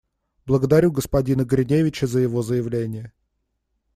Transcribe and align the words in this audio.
Благодарю 0.47 0.91
господина 0.91 1.45
Гриневича 1.45 2.07
за 2.07 2.21
его 2.21 2.41
заявление. 2.41 3.13